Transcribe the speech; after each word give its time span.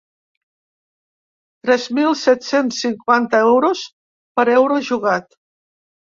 Tres 1.65 1.83
mil 1.97 2.15
set-cents 2.21 2.79
cinquanta 2.85 3.41
euros 3.49 3.83
per 4.39 4.47
euro 4.55 4.79
jugat. 4.89 5.29